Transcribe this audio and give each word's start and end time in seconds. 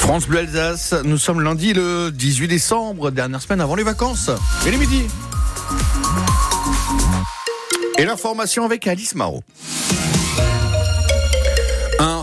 France 0.00 0.26
Bleu 0.26 0.40
Alsace, 0.40 0.94
nous 1.04 1.18
sommes 1.18 1.40
lundi 1.42 1.72
le 1.72 2.10
18 2.10 2.48
décembre, 2.48 3.10
dernière 3.10 3.40
semaine 3.40 3.60
avant 3.60 3.74
les 3.76 3.82
vacances. 3.82 4.30
Et 4.66 4.70
les 4.70 4.78
midi. 4.78 5.04
Et 7.98 8.04
l'information 8.04 8.64
avec 8.64 8.86
Alice 8.86 9.14
Marot 9.14 9.44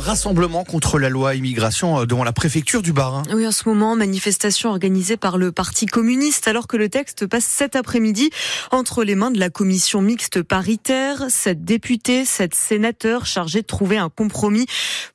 rassemblement 0.07 0.63
contre 0.63 0.99
la 0.99 1.09
loi 1.09 1.36
immigration 1.36 1.99
euh, 1.99 2.05
devant 2.05 2.23
la 2.23 2.31
préfecture 2.31 2.81
du 2.81 2.93
Bas. 2.93 3.23
Oui, 3.33 3.46
en 3.46 3.52
ce 3.52 3.68
moment, 3.68 3.98
manifestation 3.98 4.70
organisée 4.70 5.18
par 5.18 5.38
le 5.38 5.52
Parti 5.52 5.86
communiste 5.86 6.48
alors 6.48 6.68
que 6.68 6.77
le 6.77 6.88
texte 6.88 7.27
passe 7.27 7.43
cet 7.43 7.75
après-midi 7.75 8.30
entre 8.71 9.04
les 9.04 9.16
mains 9.16 9.31
de 9.31 9.39
la 9.39 9.49
commission 9.49 10.02
mixte 10.02 10.41
paritaire. 10.41 11.25
Sept 11.27 11.66
députés, 11.66 12.23
sept 12.23 12.55
sénateurs 12.55 13.25
chargés 13.25 13.63
de 13.63 13.67
trouver 13.67 13.98
un 13.98 14.07
compromis. 14.07 14.66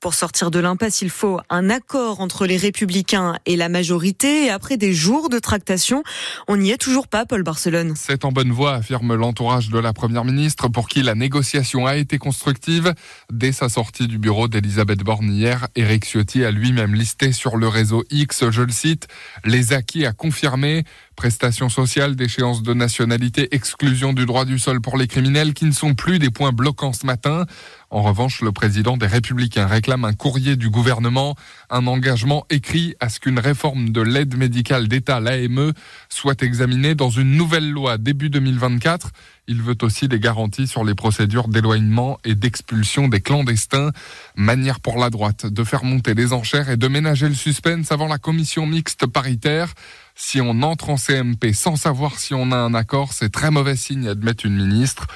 Pour 0.00 0.12
sortir 0.12 0.50
de 0.50 0.58
l'impasse, 0.58 1.00
il 1.00 1.08
faut 1.08 1.40
un 1.48 1.70
accord 1.70 2.20
entre 2.20 2.44
les 2.44 2.58
républicains 2.58 3.36
et 3.46 3.56
la 3.56 3.70
majorité. 3.70 4.44
Et 4.44 4.50
après 4.50 4.76
des 4.76 4.92
jours 4.92 5.30
de 5.30 5.38
tractation, 5.38 6.02
on 6.48 6.58
n'y 6.58 6.70
est 6.70 6.76
toujours 6.76 7.08
pas, 7.08 7.24
Paul 7.24 7.42
Barcelone. 7.42 7.94
C'est 7.96 8.26
en 8.26 8.32
bonne 8.32 8.52
voie, 8.52 8.74
affirme 8.74 9.14
l'entourage 9.14 9.70
de 9.70 9.78
la 9.78 9.94
première 9.94 10.26
ministre 10.26 10.68
pour 10.68 10.86
qui 10.86 11.02
la 11.02 11.14
négociation 11.14 11.86
a 11.86 11.96
été 11.96 12.18
constructive 12.18 12.92
dès 13.32 13.52
sa 13.52 13.70
sortie 13.70 14.06
du 14.06 14.18
bureau 14.18 14.48
d'Elisabeth 14.48 14.82
Elisabeth 14.92 15.06
Borne 15.06 15.32
hier, 15.32 15.68
Eric 15.74 16.04
Ciotti 16.04 16.44
a 16.44 16.50
lui-même 16.50 16.94
listé 16.94 17.32
sur 17.32 17.56
le 17.56 17.66
réseau 17.66 18.04
X, 18.10 18.50
je 18.50 18.60
le 18.60 18.70
cite, 18.70 19.08
les 19.42 19.72
acquis 19.72 20.04
à 20.04 20.12
confirmer, 20.12 20.84
prestations 21.14 21.68
sociales, 21.68 22.16
déchéance 22.16 22.62
de 22.62 22.74
nationalité, 22.74 23.54
exclusion 23.54 24.12
du 24.12 24.26
droit 24.26 24.44
du 24.44 24.58
sol 24.58 24.80
pour 24.80 24.96
les 24.96 25.06
criminels 25.06 25.54
qui 25.54 25.64
ne 25.64 25.72
sont 25.72 25.94
plus 25.94 26.18
des 26.18 26.30
points 26.30 26.52
bloquants 26.52 26.92
ce 26.92 27.06
matin. 27.06 27.46
En 27.90 28.02
revanche, 28.02 28.40
le 28.40 28.52
président 28.52 28.96
des 28.96 29.06
Républicains 29.06 29.66
réclame 29.66 30.06
un 30.06 30.14
courrier 30.14 30.56
du 30.56 30.70
gouvernement, 30.70 31.36
un 31.68 31.86
engagement 31.86 32.46
écrit 32.48 32.94
à 33.00 33.10
ce 33.10 33.20
qu'une 33.20 33.38
réforme 33.38 33.90
de 33.90 34.00
l'aide 34.00 34.36
médicale 34.36 34.88
d'État, 34.88 35.20
l'AME, 35.20 35.72
soit 36.08 36.42
examinée 36.42 36.94
dans 36.94 37.10
une 37.10 37.36
nouvelle 37.36 37.70
loi 37.70 37.98
début 37.98 38.30
2024. 38.30 39.10
Il 39.48 39.60
veut 39.60 39.76
aussi 39.82 40.08
des 40.08 40.20
garanties 40.20 40.66
sur 40.66 40.84
les 40.84 40.94
procédures 40.94 41.48
d'éloignement 41.48 42.18
et 42.24 42.34
d'expulsion 42.34 43.08
des 43.08 43.20
clandestins. 43.20 43.90
Manière 44.36 44.80
pour 44.80 44.98
la 44.98 45.10
droite 45.10 45.46
de 45.46 45.64
faire 45.64 45.84
monter 45.84 46.14
les 46.14 46.32
enchères 46.32 46.70
et 46.70 46.76
de 46.76 46.88
ménager 46.88 47.28
le 47.28 47.34
suspense 47.34 47.92
avant 47.92 48.06
la 48.06 48.18
commission 48.18 48.66
mixte 48.66 49.06
paritaire. 49.06 49.74
Si 50.14 50.40
on 50.40 50.62
entre 50.62 50.90
en 50.90 50.96
CMP 50.96 51.52
sans 51.52 51.76
savoir 51.76 52.18
si 52.18 52.34
on 52.34 52.52
a 52.52 52.56
un 52.56 52.74
accord, 52.74 53.12
c'est 53.12 53.30
très 53.30 53.50
mauvais 53.50 53.76
signe, 53.76 54.08
admet 54.08 54.32
une 54.32 54.56
ministre 54.56 55.06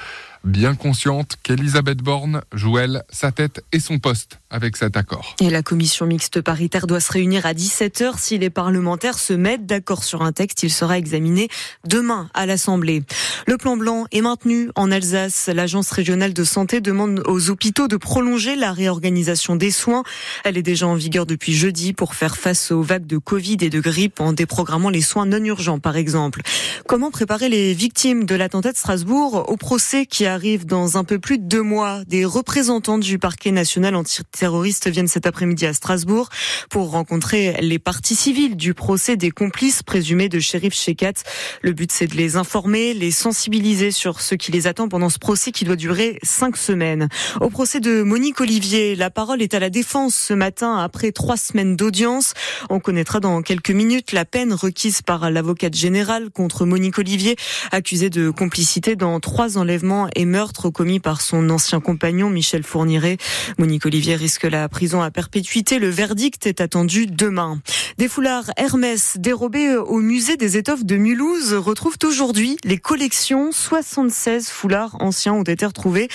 bien 0.43 0.75
consciente 0.75 1.37
qu'Elisabeth 1.43 1.99
Borne 1.99 2.41
joue, 2.53 2.77
elle, 2.77 3.03
sa 3.09 3.31
tête 3.31 3.63
et 3.71 3.79
son 3.79 3.99
poste 3.99 4.39
avec 4.49 4.77
cet 4.77 4.97
accord. 4.97 5.35
Et 5.41 5.49
la 5.49 5.61
commission 5.61 6.05
mixte 6.05 6.41
paritaire 6.41 6.87
doit 6.87 6.99
se 6.99 7.11
réunir 7.11 7.45
à 7.45 7.53
17h. 7.53 8.17
Si 8.17 8.37
les 8.37 8.49
parlementaires 8.49 9.19
se 9.19 9.33
mettent 9.33 9.65
d'accord 9.65 10.03
sur 10.03 10.21
un 10.21 10.31
texte, 10.31 10.63
il 10.63 10.71
sera 10.71 10.97
examiné 10.97 11.49
demain 11.85 12.29
à 12.33 12.45
l'Assemblée. 12.45 13.03
Le 13.45 13.57
plan 13.57 13.77
blanc 13.77 14.05
est 14.11 14.21
maintenu 14.21 14.69
en 14.75 14.91
Alsace. 14.91 15.49
L'agence 15.53 15.91
régionale 15.91 16.33
de 16.33 16.43
santé 16.43 16.81
demande 16.81 17.23
aux 17.27 17.49
hôpitaux 17.49 17.87
de 17.87 17.97
prolonger 17.97 18.55
la 18.55 18.71
réorganisation 18.71 19.55
des 19.55 19.71
soins. 19.71 20.03
Elle 20.43 20.57
est 20.57 20.63
déjà 20.63 20.87
en 20.87 20.95
vigueur 20.95 21.25
depuis 21.25 21.53
jeudi 21.53 21.93
pour 21.93 22.15
faire 22.15 22.37
face 22.37 22.71
aux 22.71 22.81
vagues 22.81 23.07
de 23.07 23.17
Covid 23.17 23.57
et 23.61 23.69
de 23.69 23.79
grippe 23.79 24.19
en 24.19 24.33
déprogrammant 24.33 24.89
les 24.89 25.01
soins 25.01 25.25
non 25.25 25.43
urgents, 25.43 25.79
par 25.79 25.97
exemple. 25.97 26.41
Comment 26.87 27.11
préparer 27.11 27.49
les 27.49 27.73
victimes 27.73 28.25
de 28.25 28.35
l'attentat 28.35 28.71
de 28.71 28.77
Strasbourg 28.77 29.45
au 29.49 29.57
procès 29.57 30.05
qui 30.05 30.25
arrive 30.25 30.65
dans 30.65 30.97
un 30.97 31.03
peu 31.03 31.19
plus 31.19 31.37
de 31.37 31.43
deux 31.43 31.61
mois? 31.61 32.03
Des 32.07 32.25
représentants 32.25 32.97
du 32.97 33.19
parquet 33.19 33.51
national 33.51 33.95
anti 33.95 34.17
terroristes 34.37 34.87
viennent 34.87 35.07
cet 35.07 35.25
après-midi 35.25 35.65
à 35.65 35.73
Strasbourg 35.73 36.29
pour 36.69 36.91
rencontrer 36.91 37.57
les 37.61 37.79
parties 37.79 38.15
civiles 38.15 38.55
du 38.55 38.73
procès 38.73 39.17
des 39.17 39.31
complices 39.31 39.83
présumés 39.83 40.29
de 40.29 40.39
shérif 40.39 40.73
Shekat. 40.73 41.13
Le 41.61 41.73
but, 41.73 41.91
c'est 41.91 42.07
de 42.07 42.15
les 42.15 42.35
informer, 42.35 42.93
les 42.93 43.11
sensibiliser 43.11 43.91
sur 43.91 44.21
ce 44.21 44.35
qui 44.35 44.51
les 44.51 44.67
attend 44.67 44.87
pendant 44.89 45.09
ce 45.09 45.19
procès 45.19 45.51
qui 45.51 45.65
doit 45.65 45.75
durer 45.75 46.19
cinq 46.23 46.57
semaines. 46.57 47.09
Au 47.41 47.49
procès 47.49 47.79
de 47.79 48.03
Monique 48.03 48.41
Olivier, 48.41 48.95
la 48.95 49.09
parole 49.09 49.41
est 49.41 49.53
à 49.53 49.59
la 49.59 49.69
défense 49.69 50.15
ce 50.15 50.33
matin 50.33 50.77
après 50.77 51.11
trois 51.11 51.37
semaines 51.37 51.75
d'audience. 51.75 52.33
On 52.69 52.79
connaîtra 52.79 53.19
dans 53.19 53.41
quelques 53.41 53.71
minutes 53.71 54.11
la 54.11 54.25
peine 54.25 54.53
requise 54.53 55.01
par 55.01 55.31
l'avocate 55.31 55.75
générale 55.75 56.29
contre 56.29 56.65
Monique 56.65 56.99
Olivier, 56.99 57.35
accusée 57.71 58.09
de 58.09 58.29
complicité 58.29 58.95
dans 58.95 59.19
trois 59.19 59.57
enlèvements 59.57 60.07
et 60.15 60.25
meurtres 60.25 60.69
commis 60.69 60.99
par 60.99 61.21
son 61.21 61.49
ancien 61.49 61.79
compagnon 61.79 62.29
Michel 62.29 62.63
Fourniret. 62.63 63.17
Monique 63.57 63.85
Olivier 63.85 64.15
risque 64.27 64.43
la 64.43 64.67
prison 64.67 65.01
à 65.01 65.09
perpétuité. 65.09 65.79
Le 65.79 65.87
verdict 65.87 66.47
est 66.47 66.59
attendu 66.59 67.05
demain. 67.07 67.61
Des 67.97 68.09
foulards 68.09 68.51
Hermès 68.57 69.15
dérobés 69.17 69.77
au 69.77 69.99
musée 69.99 70.35
des 70.35 70.57
étoffes 70.57 70.83
de 70.83 70.97
Mulhouse 70.97 71.53
retrouvent 71.53 71.97
aujourd'hui 72.03 72.57
les 72.65 72.77
collections. 72.77 73.53
76 73.53 74.49
foulards 74.49 74.97
anciens 74.99 75.31
ont 75.31 75.43
été 75.43 75.65
retrouvés. 75.65 76.09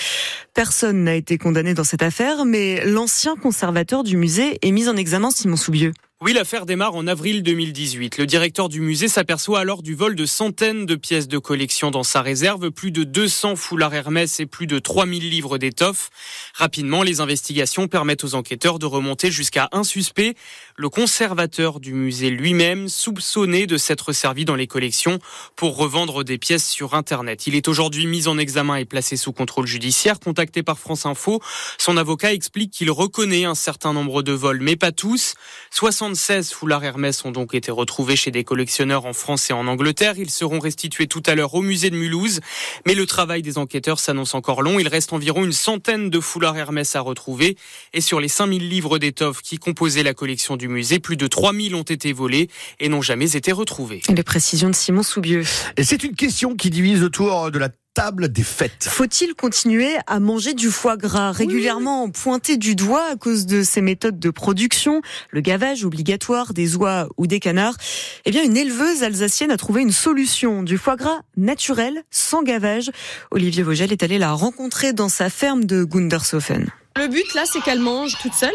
Personne 0.53 1.05
n'a 1.05 1.15
été 1.15 1.39
condamné 1.39 1.73
dans 1.73 1.83
cette 1.83 2.03
affaire, 2.03 2.45
mais 2.45 2.85
l'ancien 2.85 3.35
conservateur 3.35 4.03
du 4.03 4.15
musée 4.15 4.59
est 4.61 4.71
mis 4.71 4.87
en 4.87 4.95
examen, 4.95 5.31
Simon 5.31 5.55
Soubieux. 5.55 5.91
Oui, 6.25 6.31
l'affaire 6.31 6.65
démarre 6.65 6.95
en 6.95 7.05
avril 7.05 7.43
2018. 7.43 8.17
Le 8.17 8.25
directeur 8.25 8.69
du 8.69 8.79
musée 8.79 9.09
s'aperçoit 9.09 9.59
alors 9.59 9.83
du 9.83 9.93
vol 9.93 10.15
de 10.15 10.25
centaines 10.25 10.85
de 10.85 10.95
pièces 10.95 11.27
de 11.27 11.37
collection 11.37 11.91
dans 11.91 12.03
sa 12.03 12.21
réserve, 12.21 12.71
plus 12.71 12.91
de 12.91 13.03
200 13.03 13.57
foulards 13.57 13.93
Hermès 13.93 14.39
et 14.39 14.45
plus 14.45 14.65
de 14.65 14.79
3000 14.79 15.29
livres 15.29 15.57
d'étoffes. 15.57 16.11
Rapidement, 16.53 17.03
les 17.03 17.19
investigations 17.19 17.89
permettent 17.89 18.23
aux 18.23 18.35
enquêteurs 18.35 18.79
de 18.79 18.85
remonter 18.85 19.31
jusqu'à 19.31 19.67
un 19.73 19.83
suspect, 19.83 20.35
le 20.77 20.87
conservateur 20.87 21.81
du 21.81 21.93
musée 21.93 22.29
lui-même, 22.29 22.87
soupçonné 22.87 23.67
de 23.67 23.75
s'être 23.75 24.13
servi 24.13 24.45
dans 24.45 24.55
les 24.55 24.67
collections 24.67 25.19
pour 25.57 25.75
revendre 25.75 26.23
des 26.23 26.37
pièces 26.37 26.69
sur 26.69 26.93
Internet. 26.93 27.47
Il 27.47 27.55
est 27.55 27.67
aujourd'hui 27.67 28.05
mis 28.05 28.29
en 28.29 28.37
examen 28.37 28.77
et 28.77 28.85
placé 28.85 29.17
sous 29.17 29.33
contrôle 29.33 29.67
judiciaire. 29.67 30.21
Contacté 30.21 30.63
par 30.63 30.79
France 30.79 31.05
Info, 31.05 31.41
son 31.77 31.97
avocat 31.97 32.31
explique 32.31 32.71
qu'il 32.71 32.91
reconnaît 32.91 33.43
un 33.43 33.55
certain 33.55 33.91
nombre 33.91 34.23
de 34.23 34.31
vols, 34.31 34.61
mais 34.61 34.77
pas 34.77 34.93
tous. 34.93 35.33
76 36.15 36.53
foulards 36.53 36.83
Hermès 36.83 37.25
ont 37.25 37.31
donc 37.31 37.55
été 37.55 37.71
retrouvés 37.71 38.15
chez 38.15 38.29
des 38.29 38.43
collectionneurs 38.43 39.05
en 39.05 39.13
France 39.13 39.49
et 39.49 39.53
en 39.53 39.65
Angleterre. 39.67 40.13
Ils 40.17 40.29
seront 40.29 40.59
restitués 40.59 41.07
tout 41.07 41.23
à 41.25 41.33
l'heure 41.33 41.55
au 41.55 41.61
musée 41.61 41.89
de 41.89 41.95
Mulhouse. 41.95 42.39
Mais 42.85 42.93
le 42.93 43.05
travail 43.05 43.41
des 43.41 43.57
enquêteurs 43.57 43.99
s'annonce 43.99 44.35
encore 44.35 44.61
long. 44.61 44.79
Il 44.79 44.87
reste 44.87 45.11
environ 45.11 45.43
une 45.43 45.51
centaine 45.51 46.09
de 46.09 46.19
foulards 46.19 46.57
Hermès 46.57 46.95
à 46.95 47.01
retrouver. 47.01 47.57
Et 47.93 48.01
sur 48.01 48.19
les 48.19 48.27
5000 48.27 48.69
livres 48.69 48.99
d'étoffes 48.99 49.41
qui 49.41 49.57
composaient 49.57 50.03
la 50.03 50.13
collection 50.13 50.55
du 50.55 50.67
musée, 50.67 50.99
plus 50.99 51.17
de 51.17 51.25
3000 51.25 51.73
ont 51.73 51.81
été 51.81 52.13
volés 52.13 52.47
et 52.79 52.89
n'ont 52.89 53.01
jamais 53.01 53.35
été 53.35 53.51
retrouvés. 53.51 54.01
Les 54.07 54.23
précisions 54.23 54.69
de 54.69 54.75
Simon 54.75 55.03
Soubieux. 55.03 55.43
Et 55.77 55.83
c'est 55.83 56.03
une 56.03 56.15
question 56.15 56.55
qui 56.55 56.69
divise 56.69 57.01
autour 57.03 57.49
de 57.49 57.57
la 57.57 57.69
table 57.93 58.29
des 58.29 58.43
fêtes. 58.43 58.87
Faut-il 58.89 59.35
continuer 59.35 59.95
à 60.07 60.19
manger 60.19 60.53
du 60.53 60.69
foie 60.69 60.97
gras 60.97 61.31
régulièrement 61.31 62.09
pointé 62.09 62.57
du 62.57 62.75
doigt 62.75 63.05
à 63.11 63.15
cause 63.15 63.45
de 63.45 63.63
ces 63.63 63.81
méthodes 63.81 64.19
de 64.19 64.29
production, 64.29 65.01
le 65.29 65.41
gavage 65.41 65.85
obligatoire 65.85 66.53
des 66.53 66.75
oies 66.75 67.07
ou 67.17 67.27
des 67.27 67.39
canards? 67.39 67.77
Eh 68.25 68.31
bien, 68.31 68.43
une 68.43 68.57
éleveuse 68.57 69.03
alsacienne 69.03 69.51
a 69.51 69.57
trouvé 69.57 69.81
une 69.81 69.91
solution 69.91 70.63
du 70.63 70.77
foie 70.77 70.95
gras 70.95 71.21
naturel, 71.37 72.03
sans 72.09 72.43
gavage. 72.43 72.91
Olivier 73.31 73.63
Vogel 73.63 73.91
est 73.91 74.03
allé 74.03 74.17
la 74.17 74.33
rencontrer 74.33 74.93
dans 74.93 75.09
sa 75.09 75.29
ferme 75.29 75.65
de 75.65 75.83
Gundershofen. 75.83 76.71
Le 76.95 77.07
but 77.07 77.33
là, 77.33 77.43
c'est 77.51 77.59
qu'elle 77.61 77.79
mange 77.79 78.15
toute 78.21 78.35
seule. 78.35 78.53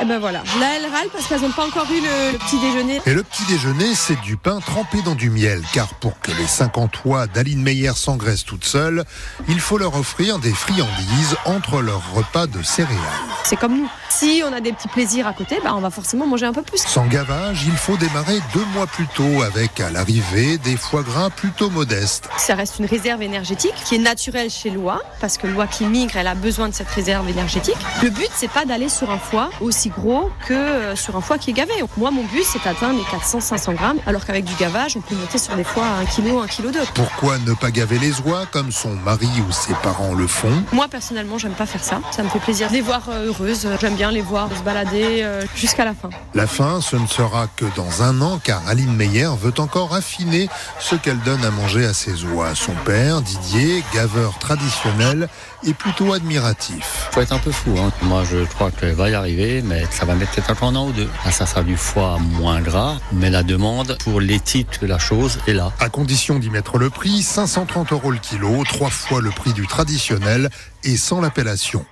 Et 0.00 0.06
ben 0.06 0.18
voilà. 0.18 0.42
Là, 0.58 0.68
elle 0.76 0.90
râle 0.90 1.08
parce 1.12 1.26
qu'elles 1.26 1.42
n'ont 1.42 1.50
pas 1.50 1.66
encore 1.66 1.86
eu 1.90 2.00
le, 2.00 2.38
petit 2.38 2.58
déjeuner. 2.58 3.00
Et 3.04 3.12
le 3.12 3.22
petit 3.22 3.44
déjeuner, 3.44 3.94
c'est 3.94 4.18
du 4.22 4.38
pain 4.38 4.60
trempé 4.60 5.02
dans 5.02 5.14
du 5.14 5.28
miel. 5.28 5.60
Car 5.74 5.88
pour 5.94 6.18
que 6.20 6.32
les 6.32 6.46
50 6.46 7.04
oies 7.04 7.26
d'Aline 7.26 7.62
Meyer 7.62 7.92
s'engraissent 7.94 8.46
toutes 8.46 8.64
seules, 8.64 9.04
il 9.48 9.60
faut 9.60 9.76
leur 9.76 9.96
offrir 9.96 10.38
des 10.38 10.52
friandises 10.52 11.36
entre 11.44 11.82
leurs 11.82 12.14
repas 12.14 12.46
de 12.46 12.62
céréales. 12.62 12.98
C'est 13.44 13.56
comme 13.56 13.76
nous. 13.76 13.90
Si 14.08 14.42
on 14.48 14.52
a 14.54 14.60
des 14.60 14.72
petits 14.72 14.88
plaisirs 14.88 15.26
à 15.26 15.34
côté, 15.34 15.58
bah, 15.62 15.72
on 15.74 15.80
va 15.80 15.90
forcément 15.90 16.26
manger 16.26 16.46
un 16.46 16.54
peu 16.54 16.62
plus. 16.62 16.78
Sans 16.78 17.06
gavage, 17.06 17.64
il 17.66 17.76
faut 17.76 17.98
démarrer 17.98 18.38
deux 18.54 18.64
mois 18.72 18.86
plus 18.86 19.06
tôt 19.08 19.42
avec 19.42 19.80
à 19.80 19.90
l'arrivée 19.90 20.56
des 20.58 20.76
foie 20.76 21.02
gras 21.02 21.28
plutôt 21.28 21.68
modestes. 21.68 22.28
Ça 22.38 22.54
reste 22.54 22.78
une 22.78 22.86
réserve 22.86 23.22
énergétique 23.22 23.74
qui 23.84 23.96
est 23.96 23.98
naturelle 23.98 24.48
chez 24.48 24.70
l'oie 24.70 25.02
parce 25.20 25.36
que 25.36 25.46
l'oie 25.46 25.66
qui 25.66 25.84
migre, 25.84 26.16
elle 26.16 26.28
a 26.28 26.34
besoin 26.34 26.68
de 26.68 26.74
cette 26.74 26.88
réserve 26.88 27.28
énergétique. 27.28 27.73
Le 28.02 28.10
but, 28.10 28.28
c'est 28.34 28.50
pas 28.50 28.64
d'aller 28.64 28.88
sur 28.88 29.10
un 29.10 29.18
foie 29.18 29.50
aussi 29.60 29.88
gros 29.88 30.30
que 30.46 30.52
euh, 30.52 30.96
sur 30.96 31.16
un 31.16 31.20
foie 31.20 31.38
qui 31.38 31.50
est 31.50 31.54
gavé. 31.54 31.72
Moi, 31.96 32.10
mon 32.10 32.24
but, 32.24 32.44
c'est 32.44 32.62
d'atteindre 32.62 32.98
les 32.98 33.18
400-500 33.18 33.74
grammes, 33.74 33.98
alors 34.06 34.24
qu'avec 34.24 34.44
du 34.44 34.54
gavage, 34.56 34.96
on 34.96 35.00
peut 35.00 35.14
monter 35.14 35.38
sur 35.38 35.54
des 35.56 35.64
foies 35.64 35.84
à 35.84 36.00
1 36.00 36.04
kg, 36.04 36.38
1 36.42 36.46
kg 36.46 36.70
2. 36.72 36.80
Pourquoi 36.94 37.38
ne 37.38 37.54
pas 37.54 37.70
gaver 37.70 37.98
les 37.98 38.20
oies 38.20 38.44
comme 38.52 38.72
son 38.72 38.90
mari 38.90 39.28
ou 39.48 39.52
ses 39.52 39.74
parents 39.82 40.14
le 40.14 40.26
font? 40.26 40.62
Moi, 40.72 40.88
personnellement, 40.88 41.38
j'aime 41.38 41.54
pas 41.54 41.66
faire 41.66 41.82
ça. 41.82 42.00
Ça 42.10 42.22
me 42.22 42.28
fait 42.28 42.40
plaisir 42.40 42.68
de 42.68 42.74
les 42.74 42.80
voir 42.80 43.02
euh, 43.08 43.28
heureuses. 43.28 43.68
J'aime 43.80 43.94
bien 43.94 44.10
les 44.10 44.22
voir 44.22 44.48
se 44.54 44.62
balader 44.62 45.22
euh, 45.22 45.42
jusqu'à 45.54 45.84
la 45.84 45.94
fin. 45.94 46.10
La 46.34 46.46
fin, 46.46 46.80
ce 46.80 46.96
ne 46.96 47.06
sera 47.06 47.46
que 47.56 47.64
dans 47.76 48.02
un 48.02 48.20
an, 48.20 48.38
car 48.42 48.62
Aline 48.68 48.94
Meyer 48.94 49.30
veut 49.40 49.54
encore 49.58 49.94
affiner 49.94 50.48
ce 50.78 50.94
qu'elle 50.94 51.20
donne 51.20 51.44
à 51.44 51.50
manger 51.50 51.86
à 51.86 51.94
ses 51.94 52.24
oies. 52.24 52.54
Son 52.54 52.74
père, 52.84 53.22
Didier, 53.22 53.82
gaveur 53.94 54.38
traditionnel, 54.38 55.28
est 55.66 55.74
plutôt 55.74 56.12
admiratif. 56.12 57.08
Faut 57.12 57.20
être 57.20 57.32
un 57.32 57.38
peu 57.38 57.52
fou 57.52 57.63
Hein. 57.70 57.90
Moi, 58.02 58.22
je 58.30 58.44
crois 58.44 58.70
qu'elle 58.70 58.94
va 58.94 59.10
y 59.10 59.14
arriver, 59.14 59.62
mais 59.62 59.84
ça 59.90 60.04
va 60.04 60.14
mettre 60.14 60.32
peut-être 60.32 60.62
un 60.62 60.76
an 60.76 60.88
ou 60.88 60.92
deux. 60.92 61.08
Là, 61.24 61.30
ça 61.30 61.46
sera 61.46 61.62
du 61.62 61.76
foie 61.76 62.18
moins 62.18 62.60
gras, 62.60 62.96
mais 63.12 63.30
la 63.30 63.42
demande 63.42 63.96
pour 64.04 64.20
titres 64.44 64.80
de 64.80 64.86
la 64.86 64.98
chose 64.98 65.38
est 65.46 65.52
là. 65.52 65.72
À 65.80 65.88
condition 65.88 66.38
d'y 66.38 66.50
mettre 66.50 66.78
le 66.78 66.90
prix, 66.90 67.22
530 67.22 67.92
euros 67.92 68.10
le 68.10 68.18
kilo, 68.18 68.64
trois 68.64 68.90
fois 68.90 69.20
le 69.20 69.30
prix 69.30 69.52
du 69.52 69.66
traditionnel 69.66 70.50
et 70.82 70.96
sans 70.96 71.20
l'appellation. 71.20 71.84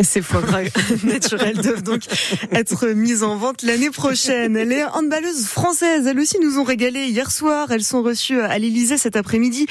Ces 0.00 0.22
foie 0.22 0.40
gras 0.40 0.62
naturels 1.04 1.58
doivent 1.58 1.82
donc 1.82 2.02
être 2.50 2.88
mis 2.88 3.22
en 3.22 3.36
vente 3.36 3.62
l'année 3.62 3.90
prochaine. 3.90 4.56
Les 4.56 4.84
handballeuses 4.84 5.46
françaises, 5.46 6.06
elles 6.06 6.18
aussi, 6.18 6.38
nous 6.40 6.58
ont 6.58 6.64
régalé 6.64 7.06
hier 7.06 7.30
soir. 7.30 7.70
Elles 7.70 7.84
sont 7.84 8.02
reçues 8.02 8.40
à 8.40 8.58
l'Elysée 8.58 8.96
cet 8.96 9.16
après-midi 9.16 9.66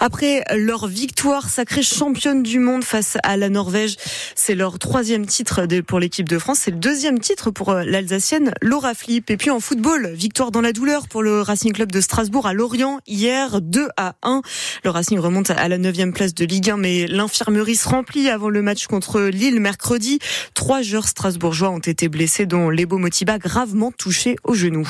après 0.00 0.44
leur 0.54 0.86
victoire 0.86 1.48
sacrée 1.48 1.82
championne 1.82 2.42
du 2.42 2.60
monde 2.60 2.84
face 2.84 3.18
à 3.24 3.36
la 3.36 3.48
Norvège. 3.48 3.96
C'est 4.36 4.54
leur 4.54 4.78
troisième 4.78 5.26
titre 5.26 5.66
pour 5.86 5.98
l'équipe 5.98 6.28
de 6.28 6.38
France. 6.38 6.60
C'est 6.62 6.70
le 6.70 6.76
deuxième 6.76 7.18
titre 7.18 7.50
pour 7.50 7.70
euh, 7.70 7.82
l'Alsacienne 7.84 8.52
Laura 8.62 8.94
Flip. 8.94 9.28
Et 9.30 9.36
puis 9.36 9.50
en 9.50 9.60
football, 9.60 10.12
victoire 10.14 10.50
dans 10.50 10.60
la 10.60 10.72
douleur 10.72 11.08
pour 11.08 11.22
le 11.22 11.42
Racing 11.42 11.72
Club 11.72 11.90
de 11.90 12.00
Strasbourg 12.00 12.46
à 12.46 12.52
Lorient 12.52 13.00
hier 13.06 13.60
2 13.60 13.88
à 13.96 14.14
1. 14.22 14.42
Le 14.84 14.90
Racing 14.90 15.18
remonte 15.18 15.50
à 15.50 15.68
la 15.68 15.78
neuvième 15.78 16.12
place 16.12 16.34
de 16.34 16.44
Ligue 16.44 16.70
1, 16.70 16.76
mais 16.76 17.06
l'infirmerie 17.06 17.76
se 17.76 17.88
remplit 17.88 18.28
avant 18.28 18.48
le 18.48 18.62
match 18.62 18.86
contre 18.86 19.20
Lille 19.20 19.63
mercredi. 19.64 20.18
Trois 20.52 20.82
joueurs 20.82 21.08
strasbourgeois 21.08 21.70
ont 21.70 21.78
été 21.78 22.08
blessés, 22.08 22.44
dont 22.46 22.68
Lebo 22.68 22.98
Motiba 22.98 23.38
gravement 23.38 23.90
touché 23.90 24.36
au 24.44 24.54
genou. 24.54 24.82